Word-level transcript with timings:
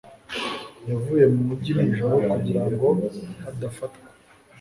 yavuye 0.89 1.25
mu 1.33 1.41
mujyi 1.47 1.71
nijoro 1.77 2.15
kugira 2.31 2.61
ngo 2.69 2.87
adafatwa 3.49 4.07